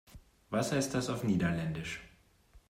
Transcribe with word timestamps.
Was 0.49 0.71
heißt 0.71 0.95
das 0.95 1.11
auf 1.11 1.23
Niederländisch? 1.23 2.01